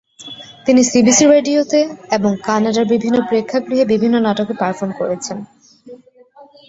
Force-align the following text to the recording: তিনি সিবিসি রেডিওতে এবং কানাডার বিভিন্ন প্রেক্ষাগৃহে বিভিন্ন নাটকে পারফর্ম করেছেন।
তিনি 0.65 0.81
সিবিসি 0.85 1.25
রেডিওতে 1.27 1.81
এবং 2.17 2.31
কানাডার 2.45 2.85
বিভিন্ন 2.93 3.17
প্রেক্ষাগৃহে 3.29 3.85
বিভিন্ন 3.93 4.15
নাটকে 4.25 4.53
পারফর্ম 4.61 4.91
করেছেন। 4.99 5.37